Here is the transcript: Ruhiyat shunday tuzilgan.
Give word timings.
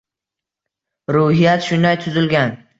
Ruhiyat 1.17 1.69
shunday 1.71 2.03
tuzilgan. 2.03 2.61